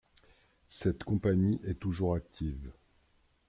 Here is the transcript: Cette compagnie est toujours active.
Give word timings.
Cette 0.67 1.03
compagnie 1.03 1.61
est 1.63 1.79
toujours 1.79 2.15
active. 2.15 2.71